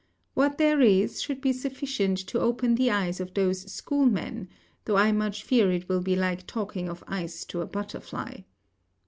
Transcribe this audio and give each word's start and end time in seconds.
What 0.33 0.57
there 0.57 0.81
is, 0.81 1.21
should 1.21 1.41
be 1.41 1.53
sufficient 1.53 2.17
to 2.25 2.39
open 2.39 2.73
the 2.73 2.89
eyes 2.89 3.19
of 3.19 3.35
those 3.35 3.71
schoolmen, 3.71 4.49
though 4.85 4.97
I 4.97 5.11
much 5.11 5.43
fear 5.43 5.71
it 5.71 5.87
will 5.87 6.01
be 6.01 6.15
like 6.15 6.47
talking 6.47 6.89
of 6.89 7.03
ice 7.07 7.45
to 7.45 7.61
a 7.61 7.67
butterfly. 7.67 8.37